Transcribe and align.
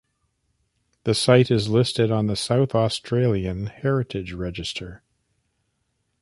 The 1.03 1.13
site 1.13 1.51
is 1.51 1.69
listed 1.69 2.09
on 2.09 2.25
the 2.25 2.35
South 2.35 2.73
Australian 2.73 3.67
Heritage 3.67 4.33
Register. 4.33 5.03